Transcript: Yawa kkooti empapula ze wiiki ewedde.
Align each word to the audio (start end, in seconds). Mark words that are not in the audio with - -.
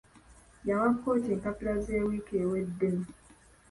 Yawa 0.67 0.87
kkooti 0.93 1.27
empapula 1.35 1.73
ze 1.85 1.97
wiiki 2.07 2.33
ewedde. 2.43 2.89